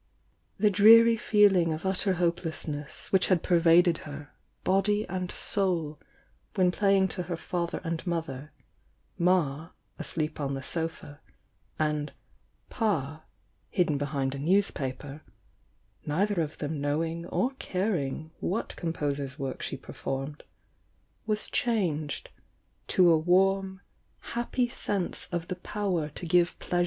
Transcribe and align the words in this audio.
The 0.57 0.71
dreary 0.71 1.15
feeling 1.15 1.71
of 1.71 1.85
utter 1.85 2.13
hopelessness 2.13 3.11
which 3.11 3.27
had 3.27 3.43
pervaded 3.43 3.99
her, 3.99 4.33
body 4.63 5.07
and 5.07 5.29
soul, 5.31 5.99
when 6.55 6.71
playing 6.71 7.07
to 7.09 7.21
her 7.29 7.37
father 7.37 7.79
and 7.83 8.07
mother, 8.07 8.51
"Ma" 9.19 9.69
asleep 9.99 10.39
on 10.39 10.55
the 10.55 10.63
sofa, 10.63 11.19
and 11.77 12.13
"Pa" 12.71 13.25
hidden 13.69 13.99
behind 13.99 14.33
a 14.33 14.39
newspaper, 14.39 15.21
neither 16.03 16.41
of 16.41 16.57
them 16.57 16.81
knowing 16.81 17.27
or 17.27 17.51
caring 17.59 18.31
what 18.39 18.75
composer's 18.75 19.37
work 19.37 19.61
she 19.61 19.77
per 19.77 19.93
formed, 19.93 20.41
was 21.27 21.47
changed 21.47 22.31
to 22.87 23.11
a 23.11 23.17
warm, 23.19 23.81
happy 24.33 24.67
sense 24.67 25.27
of 25.27 25.47
the 25.47 25.57
power 25.57 26.09
to 26.09 26.25
give 26.25 26.57
plea. 26.57 26.79